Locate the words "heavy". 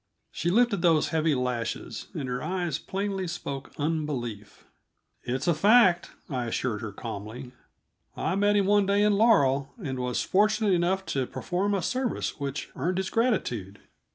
1.09-1.35